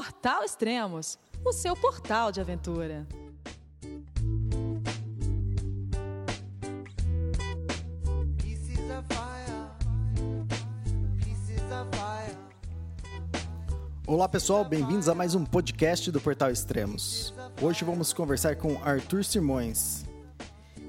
[0.00, 3.06] Portal Extremos, o seu portal de aventura.
[14.06, 17.34] Olá pessoal, bem-vindos a mais um podcast do Portal Extremos.
[17.60, 20.06] Hoje vamos conversar com Arthur Simões.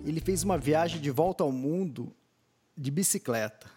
[0.06, 2.16] Ele fez uma viagem de volta ao mundo
[2.78, 3.70] de bicicleta.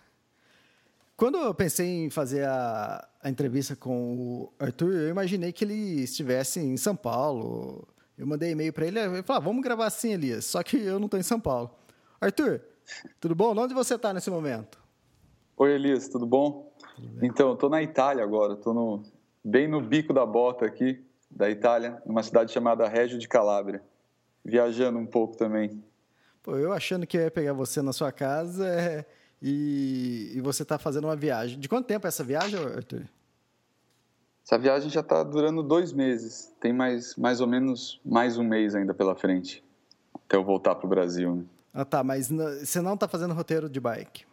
[1.17, 6.03] Quando eu pensei em fazer a, a entrevista com o Arthur, eu imaginei que ele
[6.03, 7.89] estivesse em São Paulo.
[8.19, 10.45] Eu mandei e-mail para ele, ele falou: ah, vamos gravar assim, Elias.
[10.45, 11.75] Só que eu não estou em São Paulo.
[12.21, 12.61] Arthur,
[13.19, 13.57] tudo bom?
[13.57, 14.79] Onde você está nesse momento?
[15.57, 16.71] Oi, Elias, tudo bom?
[16.95, 19.03] Tudo então, estou na Itália agora, estou no,
[19.43, 23.83] bem no bico da bota aqui da Itália, numa cidade chamada Reggio de Calabria,
[24.45, 25.83] viajando um pouco também.
[26.43, 29.07] Pô, eu achando que eu ia pegar você na sua casa é
[29.47, 31.61] e, e você está fazendo uma viagem.
[31.61, 33.03] De quanto tempo é essa viagem, Arthur?
[34.43, 36.51] Essa viagem já está durando dois meses.
[36.59, 39.63] Tem mais, mais ou menos mais um mês ainda pela frente,
[40.15, 41.37] até eu voltar para o Brasil.
[41.37, 41.45] Né?
[41.75, 42.03] Ah, tá.
[42.03, 44.25] Mas você não está fazendo roteiro de bike?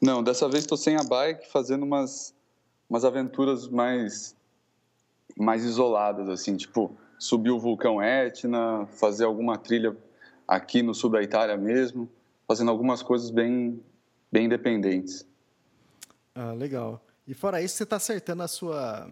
[0.00, 2.34] Não, dessa vez estou sem a bike, fazendo umas,
[2.88, 4.34] umas aventuras mais,
[5.36, 9.94] mais isoladas, assim, tipo subir o vulcão Etna, fazer alguma trilha
[10.48, 12.08] aqui no sul da Itália mesmo,
[12.46, 13.82] fazendo algumas coisas bem,
[14.30, 15.26] bem independentes.
[16.34, 17.02] Ah, legal.
[17.26, 19.10] E fora isso, você está acertando a sua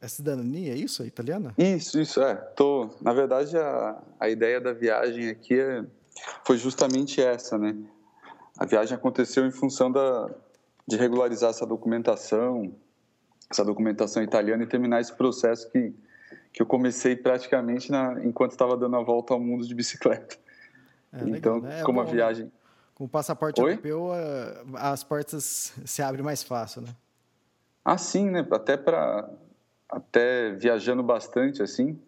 [0.00, 1.02] a cidadania, é isso?
[1.02, 1.54] A italiana?
[1.58, 2.34] Isso, isso, é.
[2.34, 5.84] Tô, na verdade, a, a ideia da viagem aqui é,
[6.44, 7.76] foi justamente essa, né?
[8.58, 10.30] A viagem aconteceu em função da,
[10.86, 12.72] de regularizar essa documentação,
[13.50, 15.92] essa documentação italiana e terminar esse processo que,
[16.52, 20.36] que eu comecei praticamente na, enquanto estava dando a volta ao mundo de bicicleta.
[21.12, 21.80] É, então, legal, né?
[21.80, 22.48] é como bom, a né?
[22.96, 23.72] Com o passaporte Oi?
[23.72, 24.10] europeu,
[24.74, 26.88] as portas se abrem mais fácil, né?
[27.84, 28.44] Ah, sim, né?
[28.50, 29.28] Até para
[29.88, 32.00] até viajando bastante assim,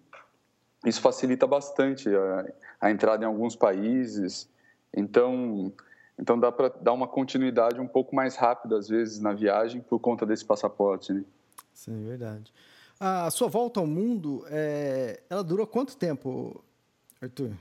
[0.85, 4.49] isso facilita bastante a, a entrada em alguns países.
[4.97, 5.71] Então,
[6.19, 10.01] então dá para dar uma continuidade um pouco mais rápida às vezes na viagem por
[10.01, 11.23] conta desse passaporte, né?
[11.73, 12.51] Sim, verdade.
[12.99, 15.21] A sua volta ao mundo, é...
[15.29, 16.65] ela durou quanto tempo,
[17.21, 17.53] Arthur?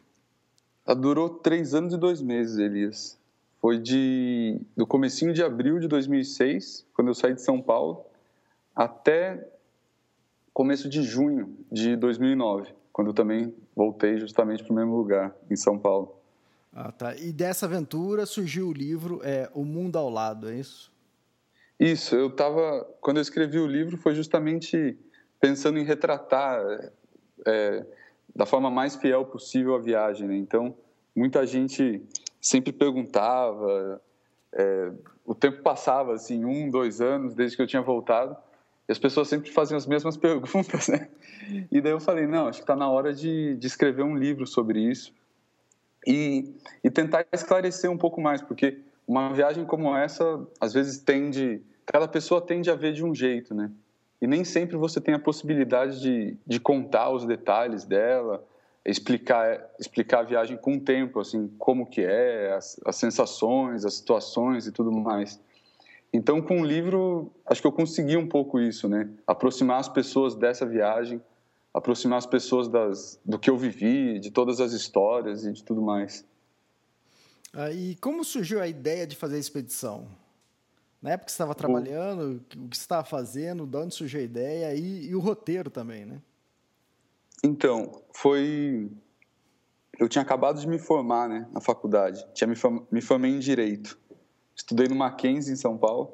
[0.86, 3.18] Ela durou três anos e dois meses, Elias.
[3.60, 8.06] Foi de do comecinho de abril de 2006, quando eu saí de São Paulo,
[8.76, 9.48] até
[10.54, 15.56] começo de junho de 2009, quando eu também voltei justamente para o mesmo lugar, em
[15.56, 16.16] São Paulo.
[16.74, 17.16] Ah, tá.
[17.16, 20.92] E dessa aventura surgiu o livro é, O Mundo ao Lado, é isso?
[21.80, 22.16] Isso.
[22.16, 24.98] Eu estava quando eu escrevi o livro foi justamente
[25.40, 26.60] pensando em retratar
[27.46, 27.86] é,
[28.36, 30.28] da forma mais fiel possível a viagem.
[30.28, 30.36] Né?
[30.38, 30.76] Então,
[31.18, 32.02] muita gente
[32.40, 34.02] sempre perguntava,
[34.54, 34.92] é,
[35.26, 38.36] o tempo passava, assim, um, dois anos, desde que eu tinha voltado,
[38.88, 41.10] e as pessoas sempre faziam as mesmas perguntas, né?
[41.72, 44.46] E daí eu falei, não, acho que está na hora de, de, escrever um livro
[44.46, 45.14] sobre isso
[46.06, 51.62] e, e tentar esclarecer um pouco mais, porque uma viagem como essa, às vezes tende,
[51.86, 53.72] cada pessoa tende a ver de um jeito, né?
[54.22, 58.44] e nem sempre você tem a possibilidade de, de contar os detalhes dela,
[58.88, 63.96] explicar explicar a viagem com o tempo, assim, como que é, as, as sensações, as
[63.96, 65.40] situações e tudo mais.
[66.12, 69.10] Então, com o livro, acho que eu consegui um pouco isso, né?
[69.28, 71.22] Aproximar as pessoas dessa viagem,
[71.74, 75.82] aproximar as pessoas das, do que eu vivi, de todas as histórias e de tudo
[75.82, 76.26] mais.
[77.54, 80.08] Ah, e como surgiu a ideia de fazer a expedição?
[81.02, 84.24] Na época que você estava trabalhando, o que você estava fazendo, de onde surgiu a
[84.24, 86.22] ideia e, e o roteiro também, né?
[87.44, 88.92] Então, foi.
[90.00, 92.80] Eu tinha acabado de me formar né, na faculdade, tinha me, form...
[92.92, 93.98] me formei em Direito.
[94.56, 96.14] Estudei no Mackenzie, em São Paulo,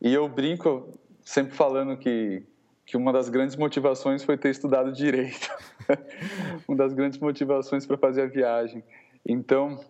[0.00, 0.88] e eu brinco
[1.24, 2.44] sempre falando que,
[2.84, 5.48] que uma das grandes motivações foi ter estudado Direito.
[6.68, 8.84] uma das grandes motivações para fazer a viagem.
[9.26, 9.80] Então,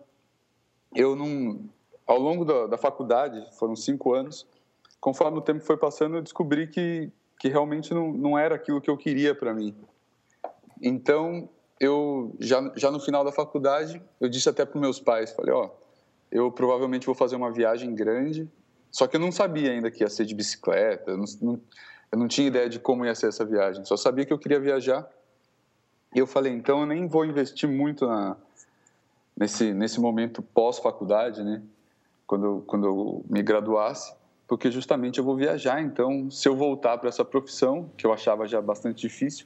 [0.95, 1.69] eu não,
[2.07, 4.47] ao longo da, da, faculdade, foram cinco anos,
[5.01, 8.89] conforme o tempo foi passando, eu descobri que, que realmente não, não era aquilo que
[8.89, 9.75] eu queria para mim.
[10.81, 11.49] Então,
[11.79, 15.69] eu já, já no final da faculdade, eu disse até para meus pais, falei, ó,
[16.31, 18.49] eu provavelmente vou fazer uma viagem grande,
[18.91, 21.61] só que eu não sabia ainda que ia ser de bicicleta, eu não, não,
[22.11, 24.59] eu não tinha ideia de como ia ser essa viagem, só sabia que eu queria
[24.59, 25.09] viajar.
[26.13, 28.37] E eu falei, então eu nem vou investir muito na,
[29.35, 31.61] nesse, nesse momento pós-faculdade, né?
[32.25, 34.13] quando, quando eu me graduasse,
[34.47, 35.81] porque justamente eu vou viajar.
[35.81, 39.45] Então, se eu voltar para essa profissão, que eu achava já bastante difícil,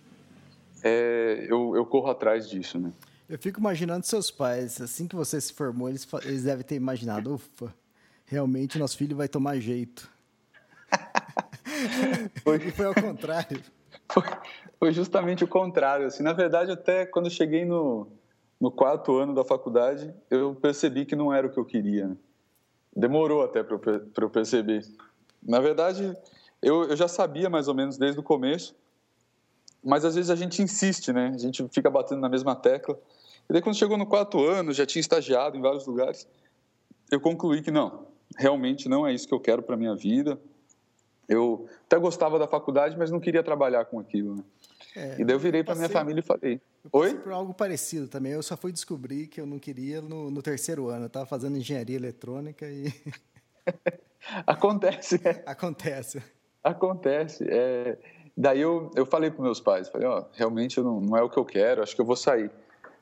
[0.84, 2.92] é, eu, eu corro atrás disso, né?
[3.28, 7.36] Eu fico imaginando seus pais, assim que você se formou, eles, eles devem ter imaginado,
[7.36, 7.74] ufa,
[8.26, 10.10] realmente nosso filho vai tomar jeito.
[12.44, 13.62] foi, e foi ao contrário.
[14.12, 14.24] Foi,
[14.80, 16.08] foi, justamente o contrário.
[16.08, 18.08] Assim, na verdade, até quando eu cheguei no,
[18.60, 22.08] no quarto ano da faculdade, eu percebi que não era o que eu queria.
[22.08, 22.18] Né?
[22.96, 24.84] Demorou até para eu, eu perceber.
[25.42, 26.16] Na verdade,
[26.62, 28.76] eu, eu já sabia mais ou menos desde o começo,
[29.84, 31.32] mas às vezes a gente insiste, né?
[31.34, 33.00] A gente fica batendo na mesma tecla.
[33.50, 36.28] E daí, quando chegou no quarto ano, já tinha estagiado em vários lugares,
[37.12, 40.40] eu concluí que não, realmente não é isso que eu quero para minha vida.
[41.28, 44.36] Eu até gostava da faculdade, mas não queria trabalhar com aquilo.
[44.36, 44.44] Né?
[44.96, 47.14] É, e daí eu virei para minha família e falei: eu Oi?
[47.16, 48.32] por algo parecido também.
[48.32, 51.04] Eu só fui descobrir que eu não queria no, no terceiro ano.
[51.04, 52.92] Eu estava fazendo engenharia eletrônica e.
[54.46, 55.22] Acontece.
[55.24, 55.44] É.
[55.46, 56.22] Acontece.
[56.64, 57.46] Acontece.
[57.48, 57.98] É...
[58.40, 61.30] Daí eu, eu falei para meus pais: falei, ó, oh, realmente não, não é o
[61.30, 62.50] que eu quero, acho que eu vou sair.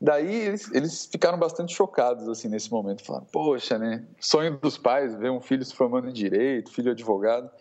[0.02, 4.04] Daí eles, eles ficaram bastante chocados assim nesse momento, falaram: "Poxa, né?
[4.20, 7.52] Sonho dos pais ver um filho se formando em direito, filho advogado".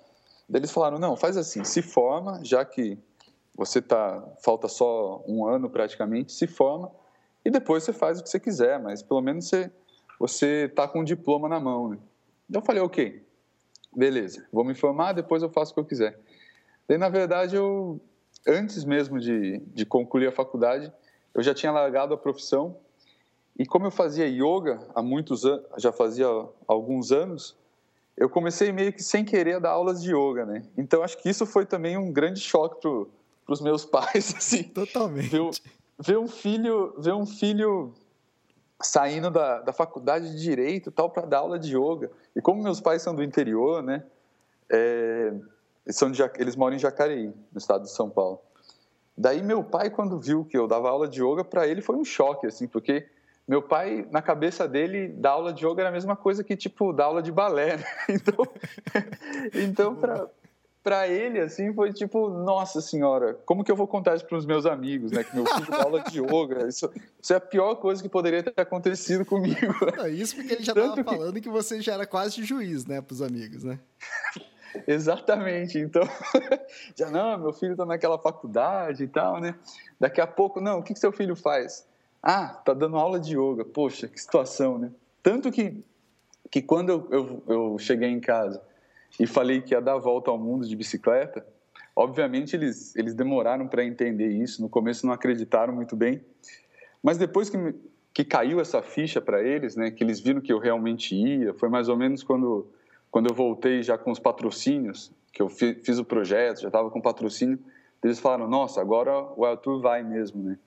[0.49, 2.99] Daí eles falaram: "Não, faz assim, se forma, já que
[3.55, 6.91] você tá falta só um ano praticamente, se forma
[7.45, 9.71] e depois você faz o que você quiser, mas pelo menos você
[10.19, 11.99] você tá com um diploma na mão, né?".
[12.49, 13.23] Então eu falei: "OK.
[13.95, 16.19] Beleza, vou me formar, depois eu faço o que eu quiser".
[16.89, 18.01] Daí na verdade eu
[18.47, 20.93] antes mesmo de, de concluir a faculdade,
[21.35, 22.77] eu já tinha largado a profissão
[23.59, 26.27] e como eu fazia yoga há muitos anos, já fazia
[26.67, 27.57] alguns anos,
[28.17, 30.63] eu comecei meio que sem querer a dar aulas de yoga, né?
[30.77, 34.65] Então acho que isso foi também um grande choque para os meus pais, assim.
[34.65, 35.31] Totalmente.
[35.31, 35.51] Ver,
[35.99, 37.95] ver, um filho, ver um filho
[38.81, 42.11] saindo da, da faculdade de direito tal para dar aula de yoga.
[42.35, 44.05] E como meus pais são do interior, né?
[44.71, 45.33] É,
[45.87, 48.41] eles, são de, eles moram em Jacareí, no estado de São Paulo.
[49.17, 52.05] Daí meu pai, quando viu que eu dava aula de yoga, para ele foi um
[52.05, 53.09] choque, assim, porque
[53.49, 56.93] meu pai, na cabeça dele, dar aula de yoga era a mesma coisa que, tipo,
[56.93, 57.85] dar aula de balé, né?
[58.11, 58.47] Então,
[59.55, 60.29] então para
[60.83, 64.47] para ele, assim, foi tipo, nossa senhora, como que eu vou contar isso para os
[64.47, 65.25] meus amigos, né?
[65.25, 66.69] Que meu filho dá aula de yoga.
[66.69, 66.89] Isso,
[67.21, 69.75] isso, é a pior coisa que poderia ter acontecido comigo.
[69.97, 71.41] Não, isso porque ele já estava falando que...
[71.41, 73.81] que você já era quase juiz, né, para os amigos, né?
[74.87, 75.79] Exatamente.
[75.79, 76.03] Então,
[76.97, 79.55] já não, meu filho está naquela faculdade e tal, né?
[79.99, 81.87] Daqui a pouco, não, o que, que seu filho faz?
[82.23, 83.65] Ah, tá dando aula de yoga.
[83.65, 84.91] Poxa, que situação, né?
[85.23, 85.83] Tanto que,
[86.51, 88.61] que quando eu, eu, eu cheguei em casa
[89.19, 91.47] e falei que ia dar a volta ao mundo de bicicleta,
[91.95, 94.61] obviamente eles, eles demoraram para entender isso.
[94.61, 96.21] No começo não acreditaram muito bem.
[97.03, 97.57] Mas depois que,
[98.13, 101.69] que caiu essa ficha para eles, né, que eles viram que eu realmente ia, foi
[101.69, 102.67] mais ou menos quando
[103.17, 107.01] quando eu voltei já com os patrocínios, que eu fiz o projeto, já estava com
[107.01, 107.59] patrocínio,
[108.05, 110.59] eles falaram: Nossa, agora o Arthur vai mesmo, né?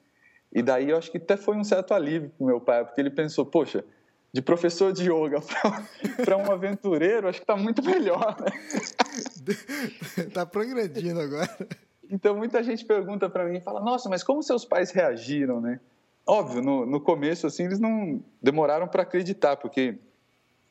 [0.52, 3.12] E daí eu acho que até foi um certo alívio para meu pai, porque ele
[3.12, 3.86] pensou: Poxa,
[4.34, 5.38] de professor de yoga
[6.26, 8.52] para um aventureiro, acho que está muito melhor, né?
[10.18, 11.56] Está progredindo agora.
[12.10, 15.80] Então muita gente pergunta para mim, fala: Nossa, mas como seus pais reagiram, né?
[16.26, 20.00] Óbvio, no, no começo assim eles não demoraram para acreditar, porque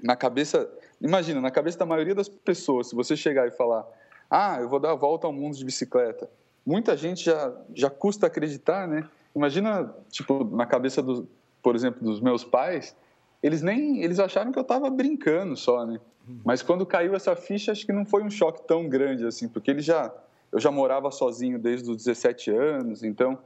[0.03, 0.69] na cabeça
[1.01, 3.87] Imagina, na cabeça da maioria das pessoas, se você chegar e falar,
[4.31, 6.29] ah, eu vou dar a volta ao mundo de bicicleta,
[6.67, 9.09] muita gente já, já custa acreditar, né?
[9.35, 11.29] Imagina, tipo, na cabeça, do,
[11.63, 12.97] por exemplo, dos meus pais,
[13.43, 16.01] eles nem, eles acharam que eu estava brincando só, né?
[16.45, 19.71] Mas quando caiu essa ficha, acho que não foi um choque tão grande assim, porque
[19.71, 20.13] ele já,
[20.53, 23.39] eu já morava sozinho desde os 17 anos, então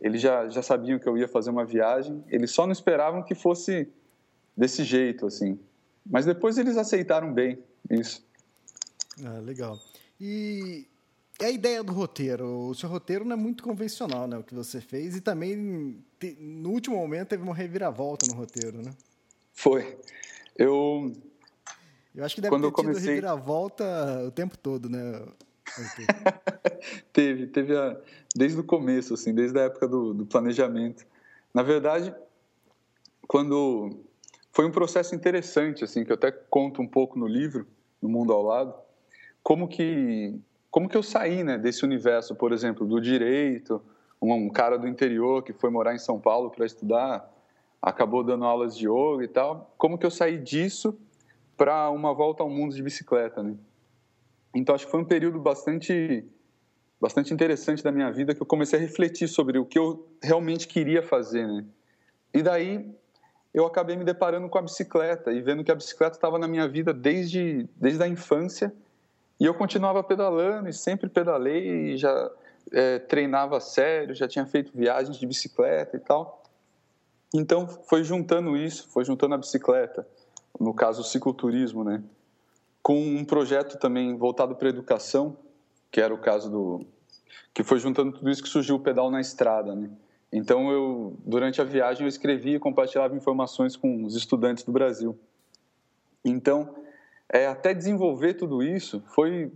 [0.00, 3.34] eles já, já sabiam que eu ia fazer uma viagem, eles só não esperavam que
[3.34, 3.88] fosse
[4.56, 5.58] desse jeito, assim.
[6.04, 7.58] Mas depois eles aceitaram bem
[7.90, 8.22] isso.
[9.24, 9.78] Ah, legal.
[10.20, 10.86] E
[11.40, 12.68] a ideia do roteiro?
[12.68, 14.38] O seu roteiro não é muito convencional, né?
[14.38, 15.16] O que você fez.
[15.16, 15.96] E também,
[16.38, 18.92] no último momento, teve uma reviravolta no roteiro, né?
[19.52, 19.98] Foi.
[20.56, 21.12] Eu...
[22.14, 23.14] Eu acho que deve Quando ter tido comecei...
[23.14, 25.26] reviravolta o tempo todo, né?
[27.12, 28.00] teve, teve a...
[28.36, 31.04] desde o começo, assim, desde a época do, do planejamento.
[31.52, 32.14] Na verdade,
[33.26, 34.04] quando
[34.54, 37.66] foi um processo interessante, assim, que eu até conto um pouco no livro,
[38.00, 38.72] no Mundo ao Lado,
[39.42, 43.80] como que como que eu saí, né, desse universo, por exemplo, do direito,
[44.20, 47.32] um, cara do interior que foi morar em São Paulo para estudar,
[47.80, 50.98] acabou dando aulas de yoga e tal, como que eu saí disso
[51.56, 53.56] para uma volta ao mundo de bicicleta, né?
[54.54, 56.24] Então acho que foi um período bastante
[57.00, 60.66] bastante interessante da minha vida que eu comecei a refletir sobre o que eu realmente
[60.66, 61.64] queria fazer, né?
[62.32, 62.94] E daí
[63.54, 66.66] eu acabei me deparando com a bicicleta e vendo que a bicicleta estava na minha
[66.66, 68.74] vida desde, desde a infância
[69.38, 72.30] e eu continuava pedalando e sempre pedalei e já
[72.72, 76.42] é, treinava sério, já tinha feito viagens de bicicleta e tal.
[77.32, 80.06] Então foi juntando isso, foi juntando a bicicleta,
[80.58, 82.02] no caso o cicloturismo, né,
[82.82, 85.36] com um projeto também voltado para a educação
[85.94, 86.84] que era o caso do
[87.54, 89.88] que foi juntando tudo isso que surgiu o pedal na estrada, né?
[90.36, 95.16] Então eu durante a viagem eu escrevia e compartilhava informações com os estudantes do Brasil.
[96.24, 96.74] Então
[97.32, 99.52] é, até desenvolver tudo isso foi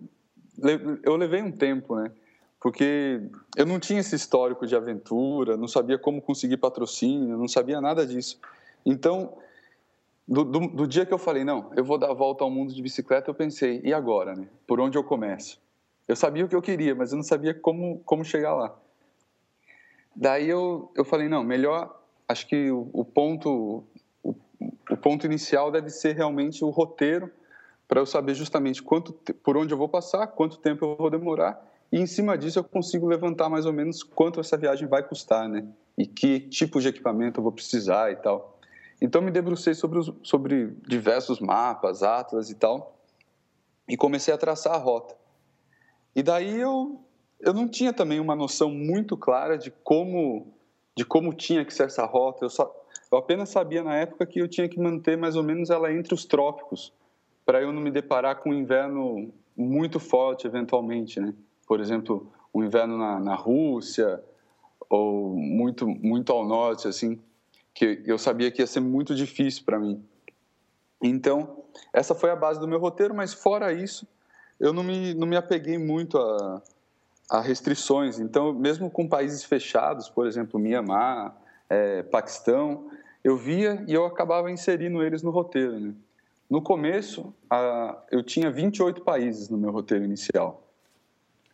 [1.02, 2.12] eu levei um tempo, né?
[2.60, 3.20] Porque
[3.56, 8.06] eu não tinha esse histórico de aventura, não sabia como conseguir patrocínio, não sabia nada
[8.06, 8.38] disso.
[8.86, 9.36] Então
[10.28, 12.72] do, do, do, dia que eu falei, não, eu vou dar a volta ao mundo
[12.72, 14.46] de bicicleta, eu pensei, e agora, né?
[14.64, 15.60] Por onde eu começo?
[16.06, 18.78] Eu sabia o que eu queria, mas eu não sabia como, como chegar lá.
[20.20, 21.96] Daí eu, eu falei, não, melhor,
[22.26, 23.84] acho que o, o ponto
[24.20, 24.34] o,
[24.90, 27.30] o, ponto inicial deve ser realmente o roteiro,
[27.86, 31.64] para eu saber justamente quanto, por onde eu vou passar, quanto tempo eu vou demorar,
[31.92, 35.48] e em cima disso eu consigo levantar mais ou menos quanto essa viagem vai custar,
[35.48, 35.64] né?
[35.96, 38.58] E que tipo de equipamento eu vou precisar e tal.
[39.00, 42.98] Então me debrucei sobre, os, sobre diversos mapas, atlas e tal,
[43.88, 45.14] e comecei a traçar a rota.
[46.14, 47.00] E daí eu
[47.40, 50.46] eu não tinha também uma noção muito clara de como
[50.96, 52.44] de como tinha que ser essa rota.
[52.44, 52.74] Eu só
[53.10, 56.12] eu apenas sabia na época que eu tinha que manter mais ou menos ela entre
[56.12, 56.92] os trópicos,
[57.46, 61.32] para eu não me deparar com um inverno muito forte eventualmente, né?
[61.66, 64.22] Por exemplo, um inverno na, na Rússia
[64.90, 67.20] ou muito muito ao norte assim
[67.74, 70.02] que eu sabia que ia ser muito difícil para mim.
[71.00, 74.04] Então, essa foi a base do meu roteiro, mas fora isso,
[74.58, 76.60] eu não me, não me apeguei muito a,
[77.28, 78.18] a restrições.
[78.18, 81.36] Então, mesmo com países fechados, por exemplo, Mianmar,
[81.68, 82.90] é, Paquistão,
[83.22, 85.78] eu via e eu acabava inserindo eles no roteiro.
[85.78, 85.94] Né?
[86.48, 90.62] No começo, a, eu tinha 28 países no meu roteiro inicial.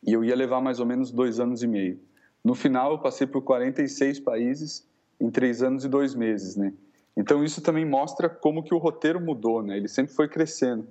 [0.07, 1.99] E eu ia levar mais ou menos dois anos e meio.
[2.45, 4.87] No final, eu passei por 46 países
[5.19, 6.73] em três anos e dois meses, né?
[7.17, 9.77] Então isso também mostra como que o roteiro mudou, né?
[9.77, 10.87] Ele sempre foi crescendo.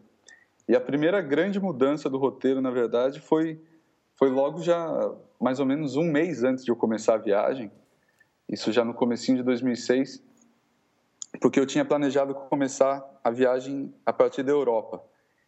[0.68, 3.60] E a primeira grande mudança do roteiro, na verdade, foi
[4.16, 7.72] foi logo já mais ou menos um mês antes de eu começar a viagem.
[8.48, 10.24] Isso já no comecinho de 2006,
[11.42, 15.04] porque eu tinha planejado começar a viagem a partir da Europa.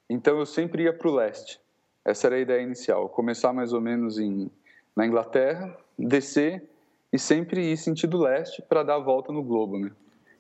[0.10, 1.60] Então eu sempre ia para o leste.
[2.04, 3.10] Essa era a ideia inicial.
[3.10, 4.50] Começar mais ou menos em
[4.96, 6.64] na Inglaterra, descer
[7.12, 9.92] e sempre ir sentido leste para dar a volta no globo, né?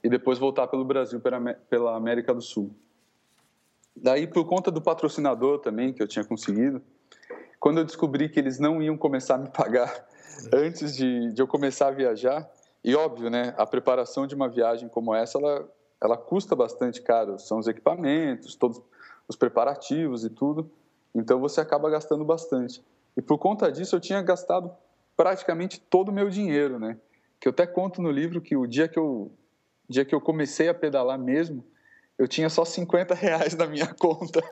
[0.03, 1.19] E depois voltar pelo Brasil
[1.69, 2.71] pela América do Sul.
[3.95, 6.81] Daí, por conta do patrocinador também que eu tinha conseguido,
[7.59, 10.05] quando eu descobri que eles não iam começar a me pagar
[10.53, 12.49] antes de, de eu começar a viajar,
[12.83, 15.67] e óbvio, né, a preparação de uma viagem como essa, ela,
[15.99, 17.39] ela custa bastante caro.
[17.39, 18.79] São os equipamentos, todos
[19.27, 20.69] os preparativos e tudo.
[21.13, 22.83] Então você acaba gastando bastante.
[23.17, 24.71] E por conta disso eu tinha gastado
[25.17, 26.97] praticamente todo o meu dinheiro, né?
[27.39, 29.31] Que eu até conto no livro que o dia que eu,
[29.89, 31.65] dia que eu comecei a pedalar mesmo,
[32.17, 34.43] eu tinha só 50 reais na minha conta.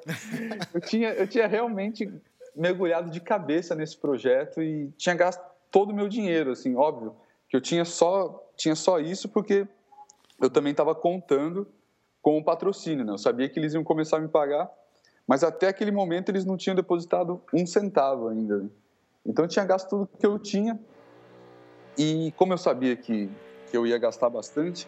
[0.73, 2.11] eu, tinha, eu tinha realmente
[2.55, 7.15] mergulhado de cabeça nesse projeto e tinha gasto todo o meu dinheiro, assim, óbvio,
[7.49, 9.67] que eu tinha só, tinha só isso porque
[10.39, 11.67] eu também estava contando
[12.21, 13.13] com o patrocínio, né?
[13.13, 14.71] Eu sabia que eles iam começar a me pagar,
[15.27, 18.69] mas até aquele momento eles não tinham depositado um centavo ainda.
[19.25, 20.79] Então eu tinha gasto tudo que eu tinha
[21.97, 23.29] e como eu sabia que,
[23.69, 24.87] que eu ia gastar bastante,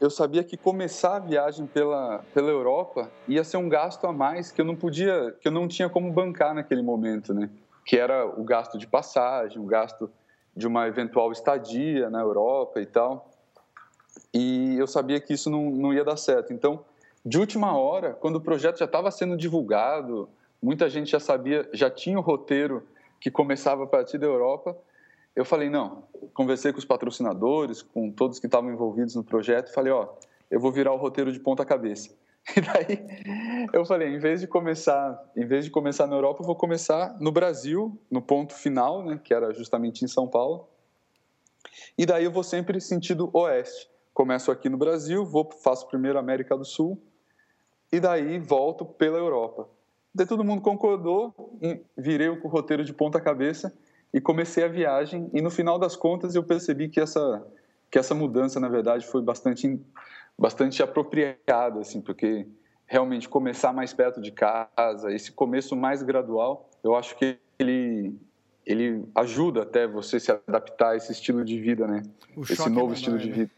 [0.00, 4.52] eu sabia que começar a viagem pela, pela Europa ia ser um gasto a mais
[4.52, 7.50] que eu não podia, que eu não tinha como bancar naquele momento, né?
[7.84, 10.10] Que era o gasto de passagem, o gasto
[10.54, 13.28] de uma eventual estadia na Europa e tal.
[14.32, 16.52] E eu sabia que isso não, não ia dar certo.
[16.52, 16.84] Então,
[17.24, 20.28] de última hora, quando o projeto já estava sendo divulgado,
[20.62, 22.86] muita gente já sabia, já tinha o roteiro
[23.20, 24.76] que começava a partir da Europa,
[25.34, 26.04] eu falei, não,
[26.34, 30.08] conversei com os patrocinadores, com todos que estavam envolvidos no projeto, falei, ó,
[30.50, 32.10] eu vou virar o roteiro de ponta cabeça.
[32.56, 36.46] E daí eu falei, em vez de começar, em vez de começar na Europa, eu
[36.46, 40.66] vou começar no Brasil, no ponto final, né, que era justamente em São Paulo.
[41.96, 43.90] E daí eu vou sempre sentido oeste.
[44.14, 46.98] Começo aqui no Brasil, vou faço primeiro América do Sul
[47.92, 49.68] e daí volto pela Europa.
[50.14, 51.34] Daí todo mundo concordou,
[51.96, 53.72] virei o roteiro de ponta cabeça
[54.12, 55.30] e comecei a viagem.
[55.32, 57.46] E no final das contas eu percebi que essa
[57.90, 59.80] que essa mudança na verdade foi bastante
[60.38, 62.46] bastante apropriada, assim, porque
[62.86, 68.14] realmente começar mais perto de casa, esse começo mais gradual, eu acho que ele
[68.64, 72.02] ele ajuda até você se adaptar a esse estilo de vida, né?
[72.36, 73.34] O esse novo é menor, estilo de né?
[73.34, 73.50] vida.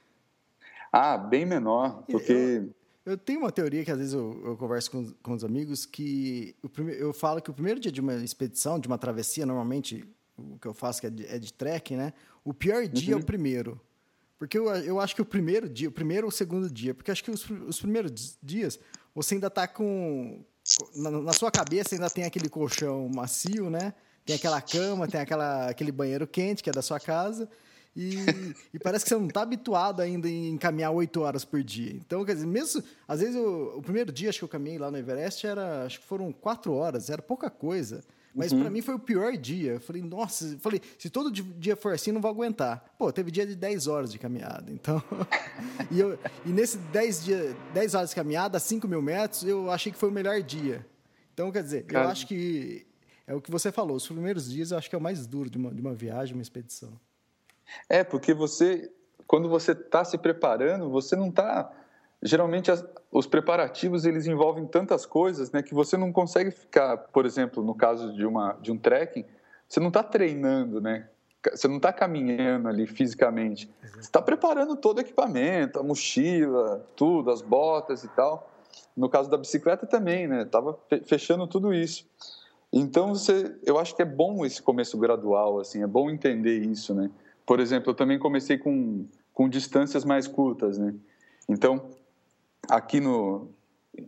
[0.92, 2.62] Ah, bem menor, porque
[3.04, 5.84] eu, eu tenho uma teoria que às vezes eu, eu converso com, com os amigos
[5.84, 9.44] que o prime, eu falo que o primeiro dia de uma expedição, de uma travessia,
[9.44, 10.08] normalmente
[10.54, 12.12] o que eu faço que é de, é de trekking, né?
[12.44, 13.12] O pior dia uhum.
[13.12, 13.26] é o uhum.
[13.26, 13.80] primeiro.
[14.38, 17.10] Porque eu, eu acho que o primeiro dia, o primeiro ou o segundo dia, porque
[17.10, 18.78] acho que os, os primeiros dias
[19.14, 20.42] você ainda está com,
[20.94, 23.92] na, na, sua cabeça ainda tem aquele colchão macio, né?
[24.24, 27.48] Tem aquela cama, tem aquela, aquele banheiro quente que é da sua casa.
[27.96, 28.14] E,
[28.72, 31.92] e, parece que você não está habituado ainda em caminhar oito horas por dia.
[31.92, 32.82] Então, quer dizer, mesmo.
[33.08, 36.00] Às vezes, eu, o primeiro dia acho que eu caminhei lá no Everest, era, acho
[36.00, 38.04] que foram quatro horas, era pouca coisa.
[38.34, 38.60] Mas uhum.
[38.60, 39.72] para mim foi o pior dia.
[39.72, 42.94] Eu falei, nossa, falei, se todo dia for assim, não vou aguentar.
[42.96, 44.70] Pô, teve dia de 10 horas de caminhada.
[44.70, 45.02] Então.
[45.90, 49.90] e, eu, e nesse 10, dia, 10 horas de caminhada, 5 mil metros, eu achei
[49.90, 50.86] que foi o melhor dia.
[51.34, 52.06] Então, quer dizer, Cara...
[52.06, 52.86] eu acho que
[53.26, 53.96] é o que você falou.
[53.96, 56.34] Os primeiros dias eu acho que é o mais duro de uma, de uma viagem,
[56.34, 56.92] uma expedição.
[57.88, 58.90] É, porque você,
[59.26, 61.72] quando você está se preparando, você não está
[62.22, 67.24] geralmente as, os preparativos eles envolvem tantas coisas né, que você não consegue ficar, por
[67.24, 69.24] exemplo, no caso de, uma, de um trekking,
[69.68, 71.08] você não está treinando, né?
[71.52, 73.70] Você não está caminhando ali fisicamente.
[73.92, 78.50] Você está preparando todo o equipamento, a mochila, tudo, as botas e tal.
[78.94, 80.44] No caso da bicicleta também, né?
[80.44, 82.06] Tava fechando tudo isso.
[82.72, 86.94] Então você, eu acho que é bom esse começo gradual, assim, é bom entender isso,
[86.94, 87.10] né?
[87.46, 90.94] Por exemplo, eu também comecei com, com distâncias mais curtas, né?
[91.48, 91.90] Então,
[92.70, 93.50] aqui no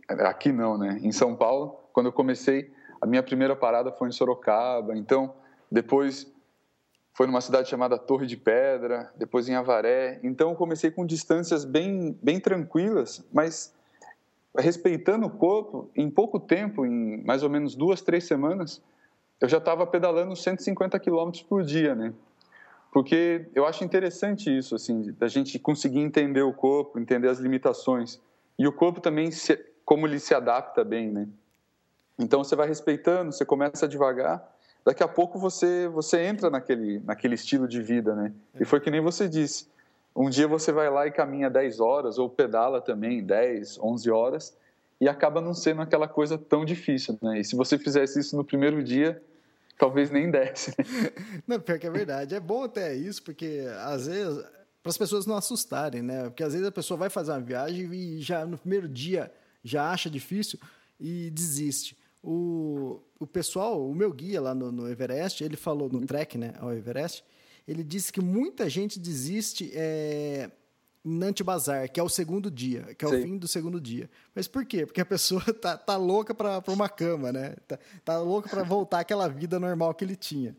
[0.07, 0.99] aqui não, né?
[1.03, 4.97] Em São Paulo, quando eu comecei, a minha primeira parada foi em Sorocaba.
[4.97, 5.33] Então,
[5.69, 6.31] depois
[7.13, 10.19] foi numa cidade chamada Torre de Pedra, depois em Avaré.
[10.23, 13.75] Então, eu comecei com distâncias bem bem tranquilas, mas
[14.57, 15.89] respeitando o corpo.
[15.95, 18.81] Em pouco tempo, em mais ou menos duas, três semanas,
[19.41, 22.13] eu já estava pedalando 150 quilômetros por dia, né?
[22.91, 28.21] Porque eu acho interessante isso, assim, da gente conseguir entender o corpo, entender as limitações.
[28.57, 31.27] E o corpo também, se, como ele se adapta bem, né?
[32.17, 34.47] Então você vai respeitando, você começa devagar,
[34.85, 38.31] daqui a pouco você você entra naquele naquele estilo de vida, né?
[38.59, 39.67] E foi que nem você disse.
[40.15, 44.55] Um dia você vai lá e caminha 10 horas ou pedala também 10, 11 horas
[45.01, 47.39] e acaba não sendo aquela coisa tão difícil, né?
[47.39, 49.21] E se você fizesse isso no primeiro dia,
[49.77, 50.73] talvez nem desse.
[51.47, 52.35] Não, pior que é verdade.
[52.35, 54.45] É bom até isso, porque às vezes
[54.83, 56.25] para as pessoas não assustarem, né?
[56.25, 59.31] Porque às vezes a pessoa vai fazer uma viagem e já no primeiro dia
[59.63, 60.59] já acha difícil
[60.99, 61.97] e desiste.
[62.21, 66.53] O, o pessoal, o meu guia lá no, no Everest, ele falou no trek, né,
[66.59, 67.23] ao Everest,
[67.65, 70.51] ele disse que muita gente desiste é,
[71.03, 73.15] em Nantibazar, que é o segundo dia, que é Sim.
[73.15, 74.09] o fim do segundo dia.
[74.35, 74.85] Mas por quê?
[74.85, 77.55] Porque a pessoa tá, tá louca para uma cama, né?
[77.67, 80.57] Tá, tá louca para voltar àquela vida normal que ele tinha.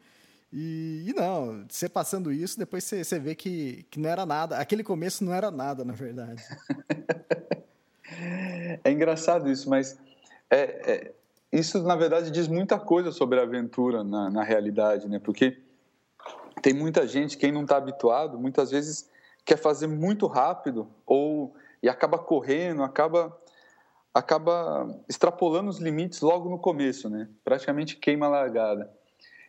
[0.56, 4.56] E, e, não, você passando isso, depois você, você vê que, que não era nada.
[4.56, 6.40] Aquele começo não era nada, na verdade.
[8.84, 9.98] é engraçado isso, mas
[10.48, 10.60] é,
[10.92, 11.12] é,
[11.52, 15.18] isso, na verdade, diz muita coisa sobre a aventura na, na realidade, né?
[15.18, 15.58] Porque
[16.62, 19.10] tem muita gente, quem não está habituado, muitas vezes
[19.44, 23.36] quer fazer muito rápido ou e acaba correndo, acaba
[24.14, 27.28] acaba extrapolando os limites logo no começo, né?
[27.42, 28.88] Praticamente queima a largada.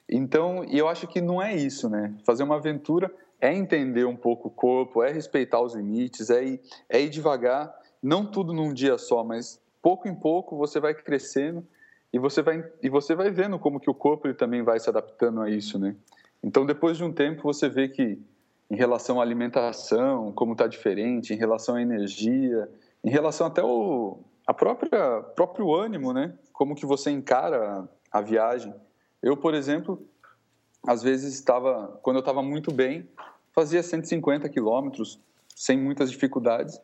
[0.10, 2.14] Então, e eu acho que não é isso, né?
[2.26, 6.62] Fazer uma aventura é entender um pouco o corpo, é respeitar os limites, é ir,
[6.90, 11.66] é ir devagar, não tudo num dia só, mas pouco em pouco você vai crescendo
[12.14, 14.90] e você vai e você vai vendo como que o corpo ele também vai se
[14.90, 15.96] adaptando a isso, né?
[16.44, 18.20] Então, depois de um tempo você vê que
[18.70, 22.70] em relação à alimentação, como está diferente, em relação à energia,
[23.04, 26.34] em relação até ao a própria próprio ânimo, né?
[26.54, 28.74] Como que você encara a viagem.
[29.22, 30.06] Eu, por exemplo,
[30.86, 33.08] às vezes estava, quando eu estava muito bem,
[33.54, 35.20] fazia 150 quilômetros
[35.56, 36.80] sem muitas dificuldades.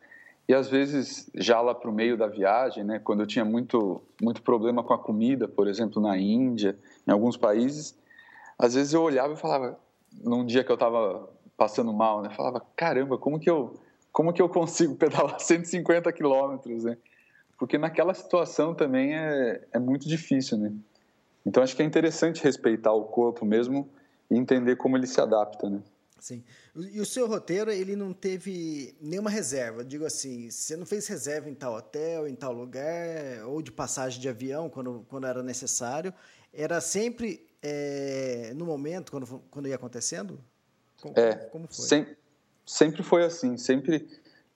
[0.48, 4.02] E às vezes, já lá para o meio da viagem, né, quando eu tinha muito,
[4.20, 7.96] muito problema com a comida, por exemplo, na Índia, em alguns países,
[8.58, 9.78] às vezes eu olhava e falava,
[10.22, 13.74] num dia que eu estava passando mal, né, falava, caramba, como que eu,
[14.10, 16.96] como que eu consigo pedalar 150 quilômetros, né?
[17.56, 20.72] Porque naquela situação também é, é muito difícil, né?
[21.44, 23.88] Então acho que é interessante respeitar o corpo mesmo
[24.30, 25.82] e entender como ele se adapta, né?
[26.22, 26.44] Sim.
[26.76, 29.84] E o seu roteiro, ele não teve nenhuma reserva?
[29.84, 34.20] Digo assim, você não fez reserva em tal hotel, em tal lugar, ou de passagem
[34.20, 36.14] de avião quando, quando era necessário.
[36.52, 40.38] Era sempre é, no momento, quando, quando ia acontecendo?
[41.00, 41.86] Como, é, como foi?
[41.86, 42.06] Sem,
[42.64, 43.56] sempre foi assim.
[43.56, 44.08] Sempre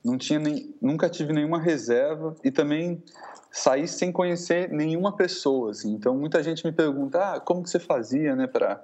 [0.07, 3.03] não tinha nem, nunca tive nenhuma reserva e também
[3.51, 5.93] saí sem conhecer nenhuma pessoa, assim.
[5.93, 8.83] Então muita gente me pergunta, ah, como que você fazia, né, para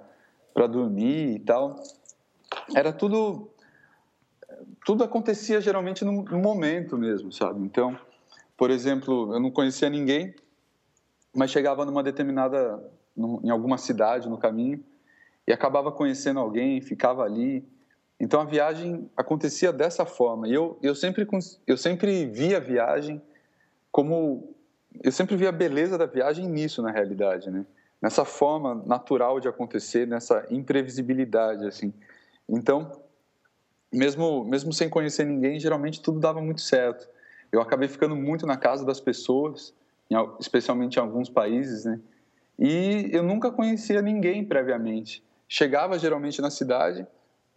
[0.53, 1.81] para dormir e tal.
[2.75, 3.49] Era tudo
[4.85, 7.61] tudo acontecia geralmente no, no momento mesmo, sabe?
[7.61, 7.97] Então,
[8.57, 10.35] por exemplo, eu não conhecia ninguém,
[11.33, 12.83] mas chegava numa determinada
[13.17, 14.83] em alguma cidade no caminho
[15.47, 17.65] e acabava conhecendo alguém, ficava ali.
[18.19, 20.47] Então a viagem acontecia dessa forma.
[20.47, 21.27] E eu, eu sempre
[21.67, 23.21] eu sempre via a viagem
[23.91, 24.55] como
[25.01, 27.65] eu sempre vi a beleza da viagem nisso, na realidade, né?
[28.01, 31.93] Nessa forma natural de acontecer, nessa imprevisibilidade, assim.
[32.49, 32.91] Então,
[33.91, 37.07] mesmo, mesmo sem conhecer ninguém, geralmente tudo dava muito certo.
[37.51, 39.73] Eu acabei ficando muito na casa das pessoas,
[40.39, 41.99] especialmente em alguns países, né?
[42.59, 45.23] E eu nunca conhecia ninguém previamente.
[45.47, 47.07] Chegava geralmente na cidade,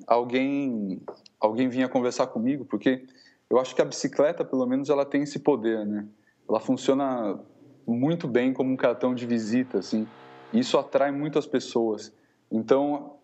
[0.06, 1.00] alguém
[1.40, 3.06] alguém vinha conversar comigo, porque
[3.48, 6.06] eu acho que a bicicleta, pelo menos, ela tem esse poder, né?
[6.48, 7.38] Ela funciona
[7.86, 10.06] muito bem como um cartão de visita, assim.
[10.52, 12.12] Isso atrai muitas pessoas.
[12.50, 13.16] Então,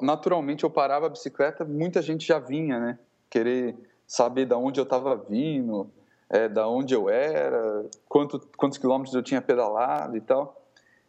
[0.00, 2.98] naturalmente, eu parava a bicicleta, muita gente já vinha, né?
[3.30, 5.88] Querer saber da onde eu estava vindo,
[6.28, 10.60] é, da onde eu era, quanto, quantos quilômetros eu tinha pedalado e tal.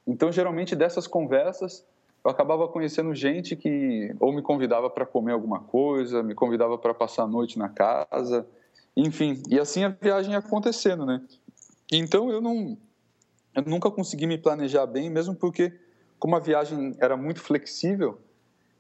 [0.06, 1.84] Então, geralmente, dessas conversas,
[2.26, 6.92] eu acabava conhecendo gente que ou me convidava para comer alguma coisa, me convidava para
[6.92, 8.48] passar a noite na casa,
[8.98, 11.22] enfim, e assim a viagem ia acontecendo, né?
[11.94, 12.76] Então eu não
[13.54, 15.72] eu nunca consegui me planejar bem, mesmo porque
[16.18, 18.20] como a viagem era muito flexível,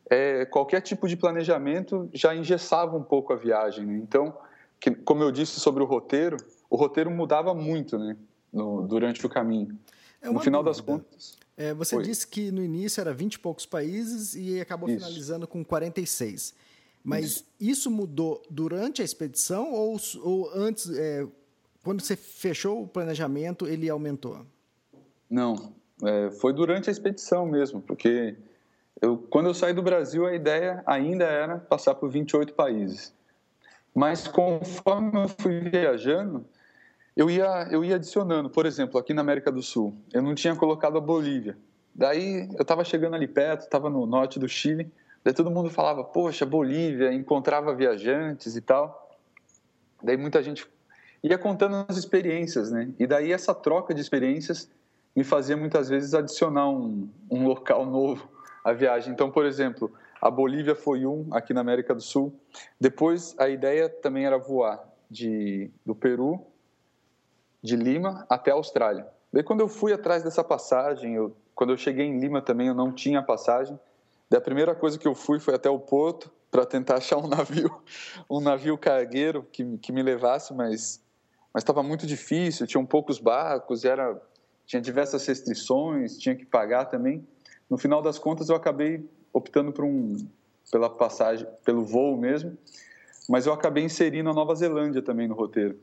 [0.09, 3.97] é, qualquer tipo de planejamento já engessava um pouco a viagem, né?
[3.97, 4.35] Então,
[4.79, 8.17] que, como eu disse sobre o roteiro, o roteiro mudava muito, né?
[8.51, 9.77] No, durante o caminho.
[10.21, 10.77] É no final dúvida.
[10.77, 11.44] das contas.
[11.57, 14.99] É, você disse que no início era 20 e poucos países e acabou isso.
[14.99, 16.53] finalizando com 46.
[17.03, 21.25] Mas isso, isso mudou durante a expedição ou, ou antes, é,
[21.83, 24.45] quando você fechou o planejamento, ele aumentou?
[25.29, 28.35] Não, é, foi durante a expedição mesmo, porque
[29.01, 33.13] eu, quando eu saí do Brasil, a ideia ainda era passar por 28 países.
[33.93, 36.45] Mas conforme eu fui viajando,
[37.15, 38.49] eu ia, eu ia adicionando.
[38.49, 41.57] Por exemplo, aqui na América do Sul, eu não tinha colocado a Bolívia.
[41.93, 44.91] Daí eu estava chegando ali perto, estava no norte do Chile,
[45.23, 49.17] daí todo mundo falava, poxa, Bolívia, encontrava viajantes e tal.
[50.03, 50.67] Daí muita gente
[51.23, 52.91] ia contando as experiências, né?
[52.99, 54.69] E daí essa troca de experiências
[55.15, 58.29] me fazia muitas vezes adicionar um, um local novo
[58.61, 59.13] à viagem.
[59.13, 59.89] Então, por exemplo,
[60.21, 62.37] a Bolívia foi um aqui na América do Sul.
[62.79, 66.45] Depois a ideia também era voar de, do Peru
[67.65, 69.07] de Lima até a Austrália.
[69.33, 72.73] Daí quando eu fui atrás dessa passagem, eu, quando eu cheguei em Lima também eu
[72.73, 73.77] não tinha passagem.
[74.29, 77.27] Daí a primeira coisa que eu fui foi até o porto para tentar achar um
[77.27, 77.81] navio,
[78.29, 81.03] um navio cargueiro que, que me levasse, mas
[81.53, 84.21] mas estava muito difícil, tinham poucos barcos, era
[84.65, 87.25] tinha diversas restrições, tinha que pagar também.
[87.69, 90.13] No final das contas eu acabei optando por um
[90.69, 92.57] pela passagem, pelo voo mesmo,
[93.29, 95.79] mas eu acabei inserindo a Nova Zelândia também no roteiro.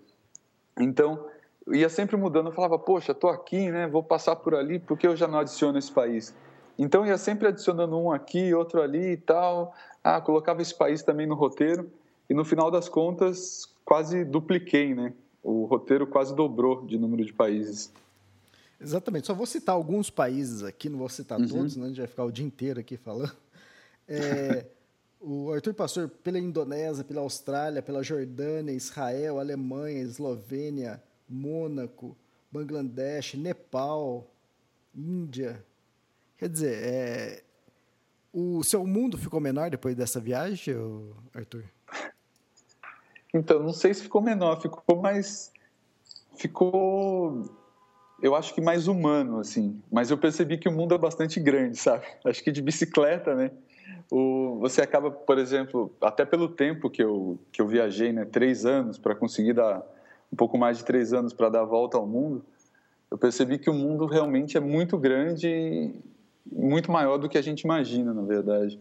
[0.78, 1.26] Então,
[1.68, 2.46] ia sempre mudando.
[2.46, 3.87] Eu falava, poxa, estou aqui, né?
[3.87, 6.35] Vou passar por ali, porque eu já não adiciono esse país?
[6.79, 9.75] Então ia sempre adicionando um aqui, outro ali e tal.
[10.03, 11.90] Ah, colocava esse país também no roteiro
[12.29, 15.12] e no final das contas quase dupliquei, né?
[15.42, 17.92] O roteiro quase dobrou de número de países.
[18.81, 19.27] Exatamente.
[19.27, 21.46] Só vou citar alguns países aqui, não vou citar uhum.
[21.46, 21.85] todos, né?
[21.85, 23.33] A gente vai ficar o dia inteiro aqui falando.
[24.09, 24.66] É,
[25.20, 32.16] o Arthur passou pela Indonésia, pela Austrália, pela Jordânia, Israel, Alemanha, Eslovênia, Mônaco,
[32.50, 34.26] Bangladesh, Nepal,
[34.94, 35.64] Índia.
[36.36, 37.42] Quer dizer, é...
[38.32, 40.74] o seu mundo ficou menor depois dessa viagem,
[41.34, 41.64] Arthur?
[43.32, 45.50] Então, não sei se ficou menor, ficou mais.
[46.36, 47.44] Ficou.
[48.20, 49.80] Eu acho que mais humano, assim.
[49.90, 52.04] Mas eu percebi que o mundo é bastante grande, sabe?
[52.24, 53.50] Acho que de bicicleta, né?
[54.10, 58.24] O, você acaba, por exemplo, até pelo tempo que eu, que eu viajei, né?
[58.26, 59.82] Três anos para conseguir dar
[60.32, 62.44] um pouco mais de três anos para dar a volta ao mundo,
[63.10, 65.94] eu percebi que o mundo realmente é muito grande e
[66.50, 68.80] muito maior do que a gente imagina, na verdade.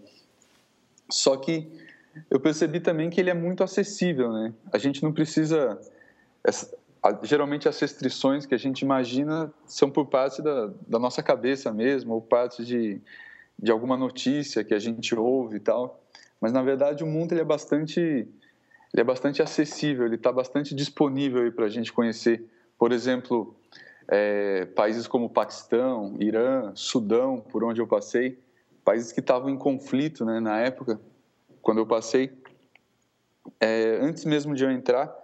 [1.09, 1.67] Só que
[2.29, 4.53] eu percebi também que ele é muito acessível, né?
[4.71, 5.77] A gente não precisa
[7.23, 12.13] geralmente as restrições que a gente imagina são por parte da, da nossa cabeça mesmo,
[12.13, 13.01] ou parte de,
[13.57, 15.99] de alguma notícia que a gente ouve e tal.
[16.39, 18.27] Mas na verdade o mundo ele é bastante
[18.93, 22.45] ele é bastante acessível, ele está bastante disponível para a gente conhecer.
[22.77, 23.55] Por exemplo,
[24.07, 28.37] é, países como Paquistão, Irã, Sudão, por onde eu passei,
[28.83, 30.99] países que estavam em conflito né, na época,
[31.61, 32.31] quando eu passei.
[33.59, 35.15] É, antes mesmo de eu entrar,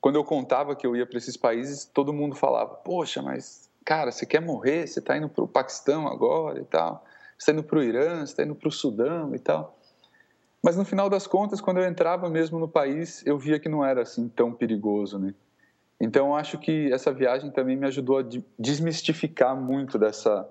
[0.00, 4.12] quando eu contava que eu ia para esses países, todo mundo falava: Poxa, mas cara,
[4.12, 4.86] você quer morrer?
[4.86, 7.04] Você está indo para o Paquistão agora e tal?
[7.38, 8.18] Você está indo para o Irã?
[8.18, 9.75] Você está indo para o Sudão e tal?
[10.66, 13.84] Mas no final das contas, quando eu entrava mesmo no país, eu via que não
[13.84, 15.32] era assim tão perigoso, né?
[16.00, 18.24] Então, acho que essa viagem também me ajudou a
[18.58, 20.44] desmistificar muito dessa,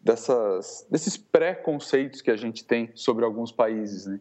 [0.00, 4.20] dessas, desses preconceitos que a gente tem sobre alguns países, né?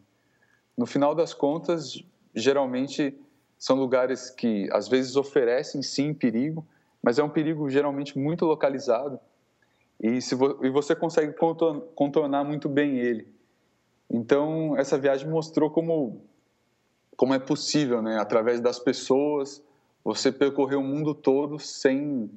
[0.78, 2.04] No final das contas,
[2.36, 3.18] geralmente
[3.58, 6.68] são lugares que às vezes oferecem sim perigo,
[7.02, 9.18] mas é um perigo geralmente muito localizado
[9.98, 11.34] e, se vo e você consegue
[11.96, 13.34] contornar muito bem ele.
[14.10, 16.22] Então, essa viagem mostrou como,
[17.18, 19.62] como é possível, né, através das pessoas,
[20.04, 22.30] você percorrer o mundo todo sem,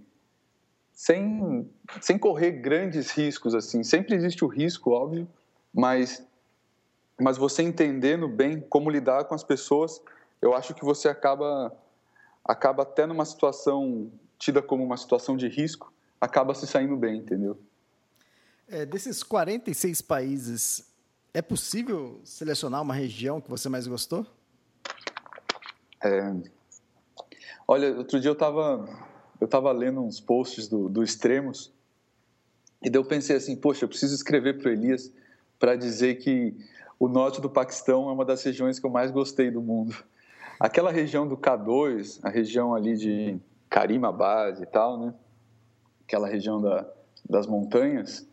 [0.92, 3.54] sem, sem correr grandes riscos.
[3.54, 3.84] assim.
[3.84, 5.28] Sempre existe o risco, óbvio,
[5.72, 6.26] mas,
[7.20, 10.00] mas você entendendo bem como lidar com as pessoas,
[10.40, 11.76] eu acho que você acaba,
[12.44, 17.58] acaba até numa situação tida como uma situação de risco, acaba se saindo bem, entendeu?
[18.68, 20.87] É, desses 46 países,
[21.38, 24.26] é possível selecionar uma região que você mais gostou?
[26.02, 26.34] É,
[27.66, 28.88] olha, outro dia eu estava
[29.40, 31.72] eu tava lendo uns posts do, do Extremos
[32.82, 35.12] e daí eu pensei assim, poxa, eu preciso escrever para Elias
[35.60, 36.56] para dizer que
[36.98, 39.96] o norte do Paquistão é uma das regiões que eu mais gostei do mundo.
[40.58, 45.14] Aquela região do K2, a região ali de Karimabad e tal, né?
[46.04, 46.84] Aquela região da,
[47.30, 48.27] das montanhas,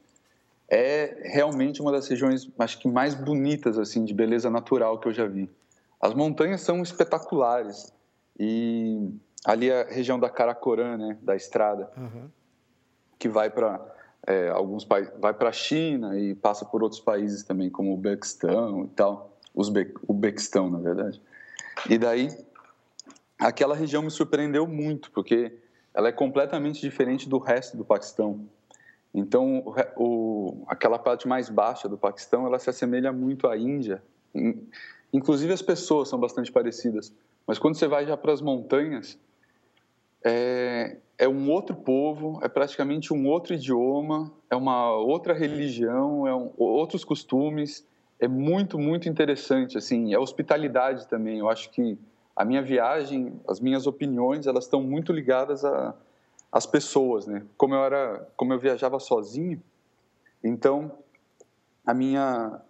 [0.69, 5.13] é realmente uma das regiões, acho que mais bonitas assim de beleza natural que eu
[5.13, 5.49] já vi.
[6.01, 7.93] As montanhas são espetaculares
[8.39, 9.09] e
[9.45, 12.29] ali a região da Karakoram, né, da estrada, uhum.
[13.17, 13.79] que vai para
[14.27, 17.95] é, alguns países, vai para a China e passa por outros países também, como o
[17.95, 21.21] Uzbequistão e tal, Uzbe Uzbequistão, na verdade.
[21.89, 22.29] E daí
[23.39, 25.59] aquela região me surpreendeu muito, porque
[25.93, 28.47] ela é completamente diferente do resto do Paquistão.
[29.17, 29.63] Então,
[29.95, 34.03] o, aquela parte mais baixa do Paquistão, ela se assemelha muito à Índia.
[35.13, 37.13] Inclusive, as pessoas são bastante parecidas.
[37.47, 39.17] Mas quando você vai já para as montanhas,
[40.21, 46.35] é, é um outro povo, é praticamente um outro idioma, é uma outra religião, é
[46.35, 47.87] um, outros costumes.
[48.19, 49.77] É muito, muito interessante.
[49.77, 51.39] Assim, a hospitalidade também.
[51.39, 51.97] Eu acho que
[52.35, 55.95] a minha viagem, as minhas opiniões, elas estão muito ligadas a
[56.51, 57.43] as pessoas, né?
[57.57, 59.61] Como eu era, como eu viajava sozinho,
[60.43, 60.91] então
[61.85, 62.61] a minha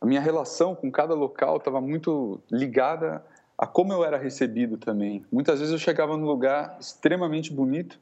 [0.00, 3.24] a minha relação com cada local estava muito ligada
[3.56, 5.24] a como eu era recebido também.
[5.30, 8.00] Muitas vezes eu chegava num lugar extremamente bonito,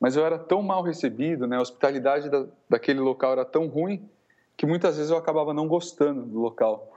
[0.00, 1.58] mas eu era tão mal recebido, né?
[1.58, 4.08] A hospitalidade da, daquele local era tão ruim
[4.56, 6.90] que muitas vezes eu acabava não gostando do local.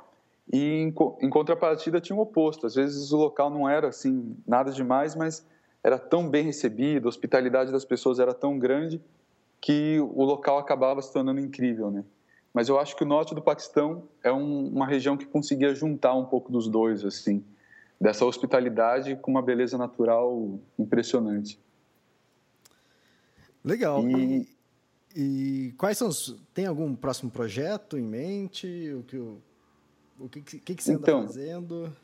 [0.51, 2.65] E em, em contrapartida tinha o oposto.
[2.65, 5.45] Às vezes o local não era assim nada demais, mas
[5.83, 9.01] era tão bem recebido, a hospitalidade das pessoas era tão grande
[9.61, 12.03] que o local acabava se tornando incrível, né?
[12.53, 16.15] Mas eu acho que o norte do Paquistão é um, uma região que conseguia juntar
[16.15, 17.43] um pouco dos dois, assim,
[18.01, 21.59] dessa hospitalidade com uma beleza natural impressionante.
[23.63, 24.03] Legal.
[24.07, 24.47] E,
[25.15, 26.41] e quais são os...
[26.53, 28.93] Tem algum próximo projeto em mente?
[28.93, 29.41] O que, o,
[30.19, 31.95] o que, que, que você então, anda fazendo?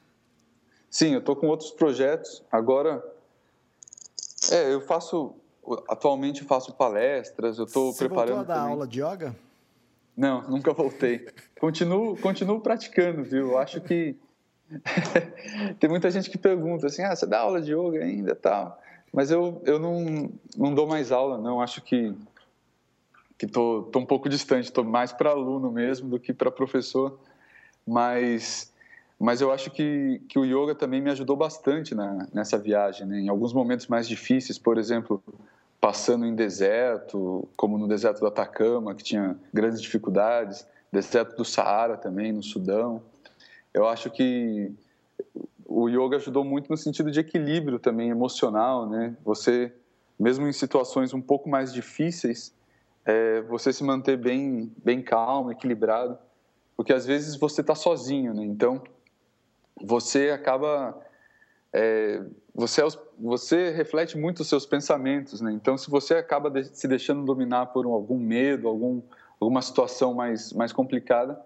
[0.90, 2.44] Sim, eu estou com outros projetos.
[2.52, 3.04] Agora,
[4.52, 5.36] é, eu faço.
[5.90, 8.28] Atualmente faço palestras, eu estou preparando.
[8.28, 8.72] Você voltou a dar também.
[8.72, 9.36] aula de yoga?
[10.16, 11.28] Não, nunca voltei.
[11.60, 13.52] continuo, continuo praticando, viu?
[13.52, 14.16] Eu acho que.
[15.80, 18.80] Tem muita gente que pergunta assim: ah, você dá aula de yoga ainda tal?
[19.12, 21.62] Mas eu, eu não, não dou mais aula, não.
[21.62, 22.14] Acho que
[23.38, 27.20] que tô, tô um pouco distante, tô mais para aluno mesmo do que para professor,
[27.86, 28.74] mas
[29.20, 33.08] mas eu acho que, que o yoga também me ajudou bastante na, nessa viagem.
[33.08, 33.20] Né?
[33.22, 35.24] Em alguns momentos mais difíceis, por exemplo,
[35.80, 41.96] passando em deserto, como no deserto do Atacama, que tinha grandes dificuldades, deserto do Saara
[41.96, 43.02] também, no Sudão.
[43.74, 44.72] Eu acho que
[45.66, 49.16] o yoga ajudou muito no sentido de equilíbrio também emocional, né?
[49.24, 49.74] Você,
[50.20, 52.54] mesmo em situações um pouco mais difíceis,
[53.06, 56.18] é, você se manter bem, bem calmo, equilibrado,
[56.76, 58.44] porque às vezes você está sozinho, né?
[58.44, 58.82] Então
[59.82, 61.00] você acaba
[61.78, 62.22] é,
[62.54, 62.86] você, é
[63.20, 65.52] você reflete muito os seus pensamentos, né?
[65.52, 69.02] Então, se você acaba de, se deixando dominar por algum medo, algum,
[69.42, 71.38] alguma situação mais, mais complicada,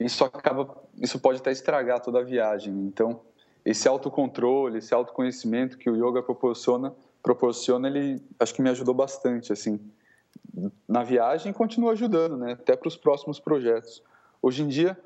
[0.00, 2.72] isso acaba, isso pode até estragar toda a viagem.
[2.72, 3.20] Então,
[3.62, 9.52] esse autocontrole, esse autoconhecimento que o yoga proporciona, proporciona, ele acho que me ajudou bastante,
[9.52, 9.78] assim,
[10.88, 12.52] na viagem e continua ajudando, né?
[12.52, 14.02] Até para os próximos projetos.
[14.40, 14.96] Hoje em dia,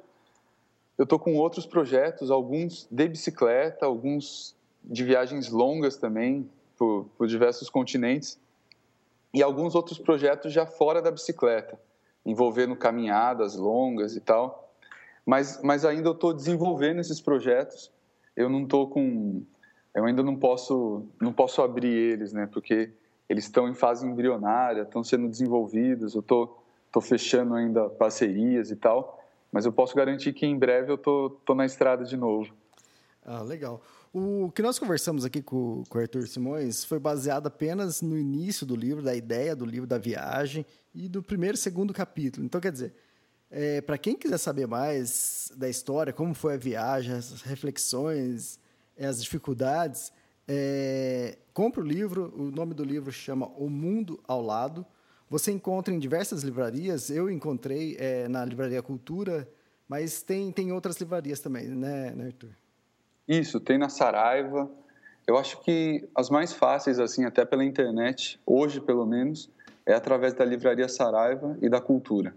[0.99, 7.27] eu estou com outros projetos, alguns de bicicleta, alguns de viagens longas também, por, por
[7.27, 8.39] diversos continentes,
[9.33, 11.79] e alguns outros projetos já fora da bicicleta,
[12.27, 14.71] envolvendo caminhadas longas e tal.
[15.25, 17.91] Mas, mas ainda eu estou desenvolvendo esses projetos.
[18.37, 19.43] Eu não estou com,
[19.95, 22.47] eu ainda não posso, não posso abrir eles, né?
[22.53, 22.91] Porque
[23.29, 26.15] eles estão em fase embrionária, estão sendo desenvolvidos.
[26.15, 29.22] Eu estou, tô fechando ainda parcerias e tal
[29.53, 32.53] mas eu posso garantir que em breve eu tô, tô na estrada de novo.
[33.25, 33.83] Ah, legal.
[34.13, 38.67] O que nós conversamos aqui com, com o Arthur Simões foi baseado apenas no início
[38.67, 42.45] do livro, da ideia do livro, da viagem e do primeiro e segundo capítulo.
[42.45, 42.95] Então, quer dizer,
[43.51, 48.59] é, para quem quiser saber mais da história, como foi a viagem, as reflexões,
[48.99, 50.13] as dificuldades,
[50.49, 52.33] é, compre o livro.
[52.37, 54.85] O nome do livro chama O Mundo ao Lado.
[55.33, 57.09] Você encontra em diversas livrarias.
[57.09, 59.49] Eu encontrei é, na Livraria Cultura,
[59.89, 62.51] mas tem, tem outras livrarias também, né, né Arthur?
[63.27, 64.71] Isso, tem na Saraiva.
[65.27, 69.49] Eu acho que as mais fáceis, assim, até pela internet, hoje pelo menos,
[69.87, 72.35] é através da Livraria Saraiva e da Cultura.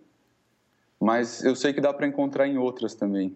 [0.97, 3.35] Mas eu sei que dá para encontrar em outras também.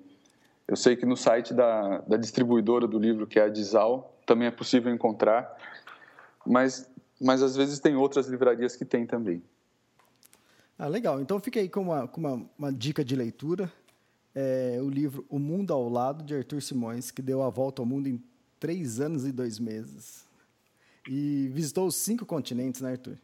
[0.70, 4.48] Eu sei que no site da, da distribuidora do livro, que é a Dizal, também
[4.48, 5.54] é possível encontrar.
[6.46, 9.42] Mas, mas às vezes tem outras livrarias que tem também.
[10.78, 11.20] Ah, legal.
[11.22, 13.72] Então fica aí com uma, com uma, uma dica de leitura
[14.36, 17.86] é, o livro O Mundo ao Lado, de Arthur Simões, que deu a volta ao
[17.86, 18.24] mundo em
[18.60, 20.26] três anos e dois meses.
[21.08, 23.18] E visitou os cinco continentes, né, Arthur?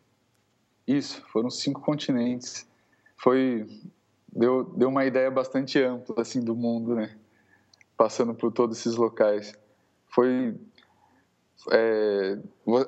[0.88, 2.68] Isso, foram cinco continentes.
[3.18, 3.68] Foi
[4.32, 7.16] deu, deu uma ideia bastante ampla assim do mundo, né?
[7.96, 9.54] Passando por todos esses locais.
[10.08, 10.56] Foi
[11.72, 12.38] é,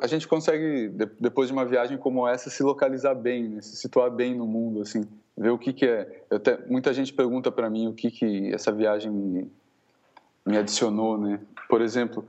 [0.01, 3.61] a gente consegue depois de uma viagem como essa se localizar bem, né?
[3.61, 6.25] se situar bem no mundo, assim ver o que, que é.
[6.67, 9.51] Muita gente pergunta para mim o que, que essa viagem me,
[10.43, 11.39] me adicionou, né?
[11.69, 12.25] Por exemplo,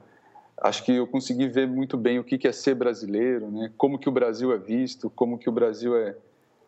[0.58, 3.72] acho que eu consegui ver muito bem o que, que é ser brasileiro, né?
[3.78, 6.14] Como que o Brasil é visto, como que o Brasil é,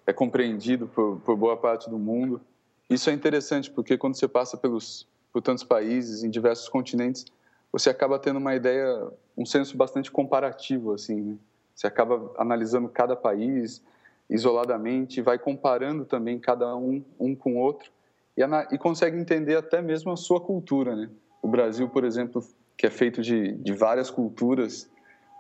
[0.06, 2.40] é compreendido por, por boa parte do mundo.
[2.88, 7.24] Isso é interessante porque quando você passa pelos por tantos países, em diversos continentes,
[7.72, 11.37] você acaba tendo uma ideia, um senso bastante comparativo, assim, né?
[11.74, 13.83] Você acaba analisando cada país,
[14.28, 17.90] isoladamente, vai comparando também cada um um com o outro
[18.37, 18.42] e,
[18.74, 21.09] e consegue entender até mesmo a sua cultura, né?
[21.40, 22.44] O Brasil, por exemplo,
[22.76, 24.90] que é feito de, de várias culturas,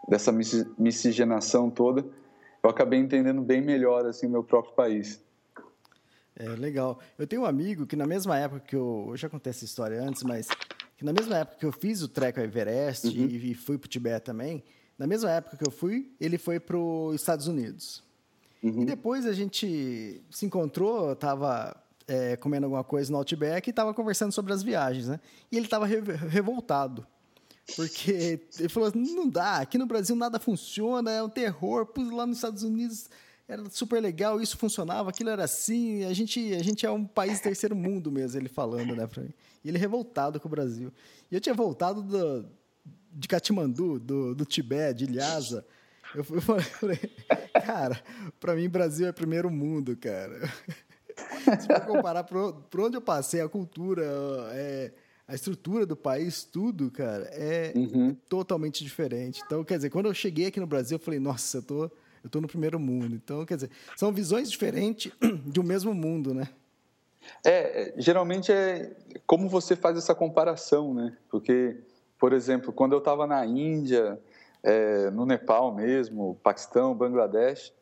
[0.08, 2.04] dessa miscigenação toda,
[2.62, 5.22] eu acabei entendendo bem melhor assim meu próprio país.
[6.36, 6.98] É legal.
[7.18, 10.02] Eu tenho um amigo que na mesma época que eu, eu já contei essa história
[10.02, 10.48] antes, mas
[11.00, 13.24] que na mesma época que eu fiz o treco ao Everest uhum.
[13.24, 14.62] e, e fui para o Tibete também,
[14.98, 18.04] na mesma época que eu fui, ele foi para os Estados Unidos.
[18.62, 18.82] Uhum.
[18.82, 21.74] E depois a gente se encontrou, estava
[22.06, 25.18] é, comendo alguma coisa no Outback e estava conversando sobre as viagens, né?
[25.50, 27.06] E ele estava re revoltado.
[27.74, 31.86] Porque ele falou: não dá, aqui no Brasil nada funciona, é um terror.
[31.86, 33.08] Pus lá nos Estados Unidos
[33.50, 36.04] era super legal, isso funcionava, aquilo era assim.
[36.04, 39.34] A gente, a gente é um país terceiro mundo mesmo, ele falando, né, para mim.
[39.64, 40.92] E ele revoltado com o Brasil.
[41.30, 42.46] E eu tinha voltado do,
[43.12, 45.66] de Katmandu, do, do Tibete, de Lhasa.
[46.14, 46.98] Eu, eu falei,
[47.64, 48.00] cara,
[48.38, 50.48] para mim Brasil é primeiro mundo, cara.
[51.60, 54.04] Se for comparar por onde eu passei, a cultura,
[54.52, 54.92] é,
[55.26, 58.14] a estrutura do país, tudo, cara, é uhum.
[58.28, 59.42] totalmente diferente.
[59.44, 61.90] Então, quer dizer, quando eu cheguei aqui no Brasil, eu falei, nossa, eu tô,
[62.22, 63.14] eu tô no primeiro mundo.
[63.14, 65.12] Então, quer dizer, são visões diferentes
[65.46, 66.48] de um mesmo mundo, né?
[67.44, 68.94] É, geralmente é
[69.26, 71.16] como você faz essa comparação, né?
[71.28, 71.76] Porque,
[72.18, 74.18] por exemplo, quando eu estava na Índia,
[74.62, 77.72] é, no Nepal mesmo, Paquistão, Bangladesh,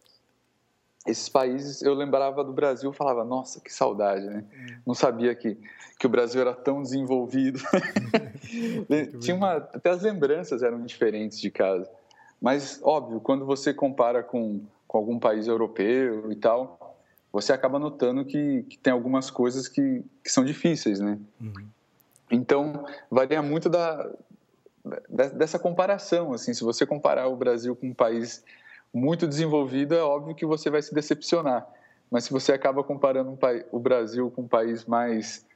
[1.06, 4.44] esses países eu lembrava do Brasil, falava, nossa, que saudade, né?
[4.86, 5.56] Não sabia que,
[5.98, 7.60] que o Brasil era tão desenvolvido.
[9.20, 11.88] Tinha uma, até as lembranças eram diferentes de casa.
[12.40, 16.96] Mas, óbvio, quando você compara com, com algum país europeu e tal,
[17.32, 21.18] você acaba notando que, que tem algumas coisas que, que são difíceis, né?
[21.40, 21.66] Uhum.
[22.30, 24.10] Então, varia muito da,
[25.08, 28.44] dessa comparação, assim, se você comparar o Brasil com um país
[28.92, 31.66] muito desenvolvido, é óbvio que você vai se decepcionar.
[32.10, 33.38] Mas se você acaba comparando um
[33.70, 35.46] o Brasil com um país mais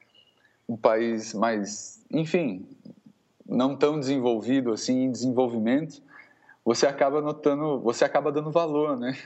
[0.68, 2.66] um país mais, enfim,
[3.46, 6.00] não tão desenvolvido assim em desenvolvimento,
[6.64, 9.16] você acaba notando, você acaba dando valor, né,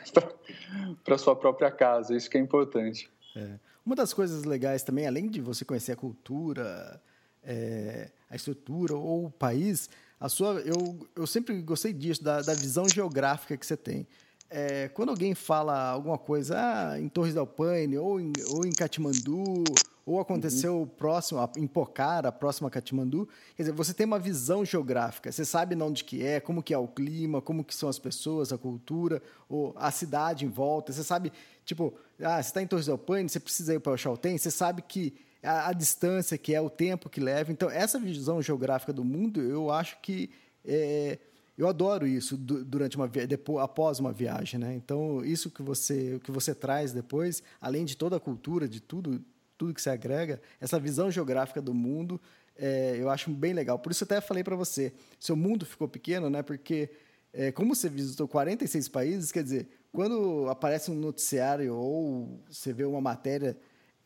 [1.05, 2.17] para sua própria casa.
[2.17, 3.11] Isso que é importante.
[3.35, 3.59] É.
[3.85, 7.01] Uma das coisas legais também, além de você conhecer a cultura,
[7.45, 12.55] é, a estrutura ou o país, a sua, eu, eu sempre gostei disso, da, da
[12.55, 14.07] visão geográfica que você tem.
[14.49, 18.73] É, quando alguém fala alguma coisa ah, em Torres del Paine ou em, ou em
[18.73, 19.65] Katmandu,
[20.07, 20.87] ou aconteceu uhum.
[20.87, 25.75] próximo, em Pokhara, próximo a Katmandu, quer dizer, você tem uma visão geográfica, você sabe
[25.83, 29.21] onde que é, como que é o clima, como que são as pessoas, a cultura,
[29.49, 31.33] ou a cidade em volta, você sabe,
[31.65, 31.93] tipo,
[32.23, 34.81] ah, você está em Torres del Paine, você precisa ir para o Chaltén, você sabe
[34.81, 37.51] que a, a, distância que é, o tempo que leva.
[37.51, 40.31] Então, essa visão geográfica do mundo, eu acho que
[40.65, 41.19] é,
[41.59, 44.75] eu adoro isso durante uma depois, após uma viagem, né?
[44.75, 49.25] Então, isso que você que você traz depois, além de toda a cultura, de tudo,
[49.57, 52.21] tudo que você agrega, essa visão geográfica do mundo,
[52.57, 53.79] é, eu acho bem legal.
[53.79, 56.43] Por isso até falei para você, seu mundo ficou pequeno, né?
[56.43, 56.91] Porque
[57.33, 62.85] é, como você visitou 46 países, quer dizer, quando aparece um noticiário ou você vê
[62.85, 63.57] uma matéria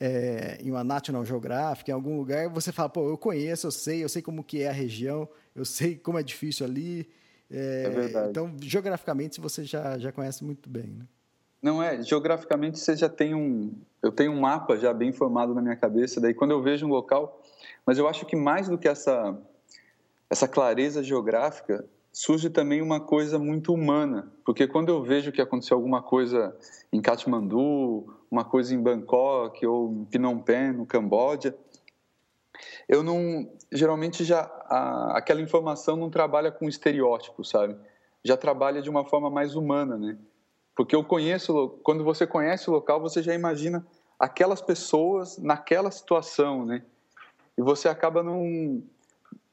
[0.00, 4.02] é, em uma National Geographic, em algum lugar, você fala, pô, eu conheço, eu sei,
[4.02, 7.08] eu sei como que é a região, eu sei como é difícil ali.
[7.50, 8.30] É, é verdade.
[8.30, 11.06] Então, geograficamente, você já, já conhece muito bem, né?
[11.62, 15.60] Não é, geograficamente você já tem um, eu tenho um mapa já bem formado na
[15.60, 17.42] minha cabeça, daí quando eu vejo um local,
[17.84, 19.38] mas eu acho que mais do que essa
[20.30, 25.76] essa clareza geográfica, surge também uma coisa muito humana, porque quando eu vejo que aconteceu
[25.76, 26.56] alguma coisa
[26.92, 31.54] em Katmandu, uma coisa em Bangkok ou em Phnom Penh, no Camboja,
[32.88, 37.76] eu não geralmente já a, aquela informação não trabalha com estereótipo, sabe?
[38.24, 40.16] Já trabalha de uma forma mais humana, né?
[40.80, 43.86] Porque eu conheço, quando você conhece o local, você já imagina
[44.18, 46.82] aquelas pessoas naquela situação, né?
[47.58, 48.82] E você acaba não,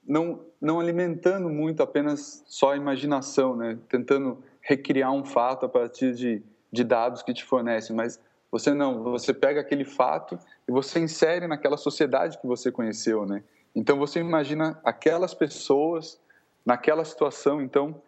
[0.08, 3.78] não, não alimentando muito apenas só a imaginação, né?
[3.90, 8.18] Tentando recriar um fato a partir de, de dados que te fornecem, mas
[8.50, 13.44] você não, você pega aquele fato e você insere naquela sociedade que você conheceu, né?
[13.76, 16.22] Então você imagina aquelas pessoas
[16.66, 18.02] naquela situação, então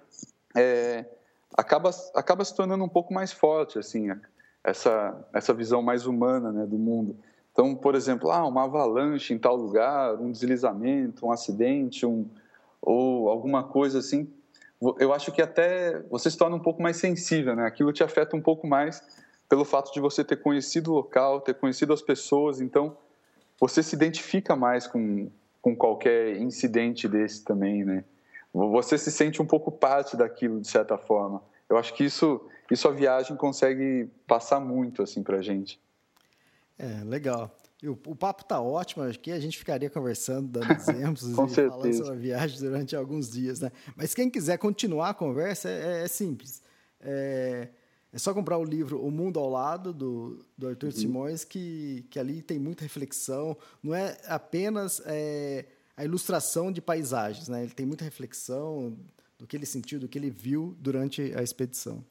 [0.56, 1.04] é,
[1.58, 4.08] acaba, acaba se tornando um pouco mais forte, assim,
[4.64, 7.18] essa, essa visão mais humana né, do mundo.
[7.52, 12.26] Então, por exemplo, ah, uma avalanche em tal lugar, um deslizamento, um acidente, um,
[12.82, 14.32] ou alguma coisa assim,
[14.98, 17.66] eu acho que até você se torna um pouco mais sensível, né?
[17.66, 19.04] Aquilo te afeta um pouco mais
[19.50, 22.96] pelo fato de você ter conhecido o local, ter conhecido as pessoas, então
[23.60, 25.30] você se identifica mais com,
[25.62, 28.06] com qualquer incidente desse também, né?
[28.54, 31.42] Você se sente um pouco parte daquilo, de certa forma.
[31.70, 32.42] Eu acho que isso,
[32.72, 35.80] isso a viagem consegue passar muito assim para a gente.
[36.78, 37.56] É, legal.
[37.84, 41.70] O, o, papo tá ótimo, acho que a gente ficaria conversando, dando exemplos e certeza.
[41.70, 43.72] falando sobre a viagem durante alguns dias, né?
[43.96, 46.62] Mas quem quiser continuar a conversa é, é simples.
[47.00, 47.70] É,
[48.12, 50.92] é, só comprar o livro O Mundo ao Lado, do, do Arthur uhum.
[50.92, 53.56] Simões, que, que ali tem muita reflexão.
[53.82, 55.66] Não é apenas é,
[56.00, 57.62] a ilustração de paisagens, né?
[57.62, 58.98] Ele tem muita reflexão
[59.38, 62.02] do que ele sentiu, do que ele viu durante a expedição.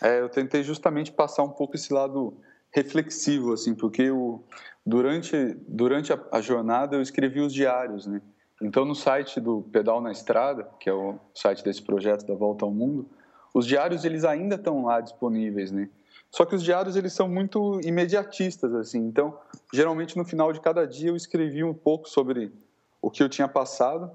[0.00, 2.36] É, eu tentei justamente passar um pouco esse lado
[2.70, 4.40] reflexivo, assim, porque o,
[4.86, 8.22] durante, durante a, a, jornada eu escrevi os diários, né?
[8.62, 12.64] Então, no site do Pedal na Estrada, que é o site desse projeto da Volta
[12.64, 13.08] ao Mundo,
[13.52, 15.88] os diários eles ainda estão lá disponíveis, né?
[16.30, 18.98] Só que os diários eles são muito imediatistas, assim.
[18.98, 19.36] Então,
[19.72, 22.52] geralmente no final de cada dia eu escrevi um pouco sobre
[23.00, 24.10] o que eu tinha passado.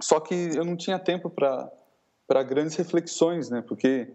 [0.00, 3.62] Só que eu não tinha tempo para grandes reflexões, né?
[3.62, 4.08] Porque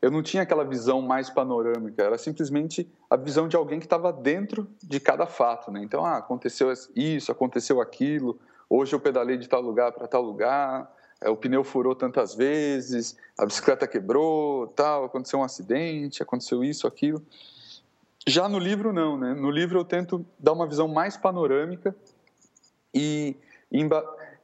[0.00, 4.12] eu não tinha aquela visão mais panorâmica, era simplesmente a visão de alguém que estava
[4.12, 5.80] dentro de cada fato, né?
[5.82, 8.38] Então, ah, aconteceu isso, aconteceu aquilo,
[8.68, 13.16] hoje eu pedalei de tal lugar para tal lugar, é, o pneu furou tantas vezes,
[13.38, 17.22] a bicicleta quebrou, tal, aconteceu um acidente, aconteceu isso, aquilo.
[18.26, 19.34] Já no livro não, né?
[19.34, 21.94] No livro eu tento dar uma visão mais panorâmica
[22.94, 23.36] e,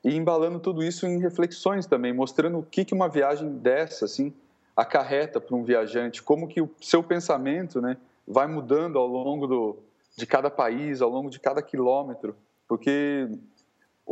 [0.04, 4.32] embalando tudo isso em reflexões também, mostrando o que, que uma viagem dessa assim
[4.76, 7.96] acarreta para um viajante, como que o seu pensamento, né,
[8.26, 9.76] vai mudando ao longo do,
[10.16, 12.36] de cada país, ao longo de cada quilômetro,
[12.68, 13.28] porque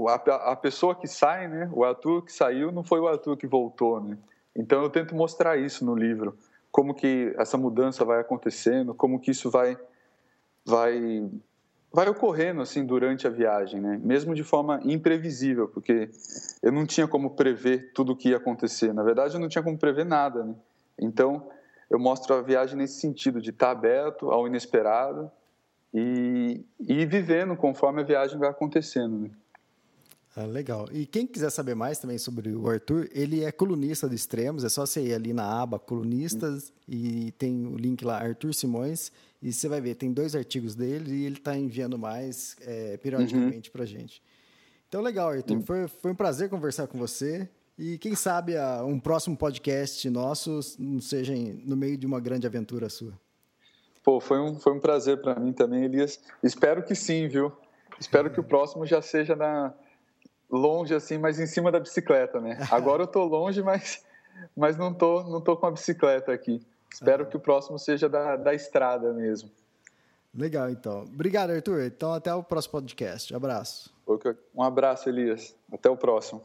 [0.09, 3.47] a, a pessoa que sai, né, o Arthur que saiu, não foi o Arthur que
[3.47, 4.19] voltou, né?
[4.55, 6.37] Então eu tento mostrar isso no livro,
[6.73, 9.79] como que essa mudança vai acontecendo, como que isso vai
[10.65, 11.31] vai
[11.97, 13.99] vai ocorrendo assim durante a viagem, né?
[14.05, 16.11] Mesmo de forma imprevisível, porque
[16.63, 18.93] eu não tinha como prever tudo o que ia acontecer.
[18.93, 20.55] Na verdade, eu não tinha como prever nada, né?
[21.01, 21.49] Então,
[21.89, 25.31] eu mostro a viagem nesse sentido de estar aberto ao inesperado
[25.95, 29.31] e, e vivendo conforme a viagem vai acontecendo, né?
[30.39, 30.87] Ah, legal.
[30.93, 34.69] E quem quiser saber mais também sobre o Arthur, ele é colunista do Extremos, é
[34.69, 39.11] só você ir ali na aba Colunistas e tem o link lá, Arthur Simões,
[39.41, 43.71] e você vai ver, tem dois artigos dele e ele está enviando mais é, periodicamente
[43.71, 43.73] uhum.
[43.73, 44.23] para gente.
[44.87, 45.55] Então, legal, Arthur.
[45.55, 45.63] Uhum.
[45.63, 47.49] Foi, foi um prazer conversar com você.
[47.79, 51.33] E quem sabe a, um próximo podcast nosso não seja
[51.65, 53.15] no meio de uma grande aventura sua.
[54.05, 56.21] Pô, foi um, foi um prazer para mim também, Elias.
[56.43, 57.51] Espero que sim, viu?
[57.99, 59.75] Espero que o próximo já seja na,
[60.51, 62.59] longe assim, mas em cima da bicicleta, né?
[62.71, 64.05] Agora eu tô longe, mas,
[64.57, 66.65] mas não tô, não tô com a bicicleta aqui.
[66.93, 67.27] Espero ah.
[67.27, 69.51] que o próximo seja da, da estrada mesmo.
[70.35, 71.03] Legal, então.
[71.03, 71.85] Obrigado, Arthur.
[71.85, 73.35] Então, até o próximo podcast.
[73.35, 73.95] Abraço.
[74.55, 75.57] Um abraço, Elias.
[75.73, 76.43] Até o próximo.